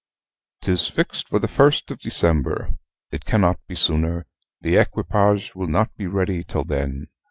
"'Tis 0.63 0.87
fixed 0.87 1.29
for 1.29 1.37
the 1.37 1.47
first 1.47 1.91
of 1.91 1.99
December: 2.01 2.71
it 3.11 3.23
cannot 3.23 3.59
be 3.67 3.75
sooner. 3.75 4.25
The 4.59 4.77
equipage 4.77 5.53
will 5.53 5.67
not 5.67 5.95
be 5.95 6.07
ready 6.07 6.43
till 6.43 6.63
then. 6.63 7.05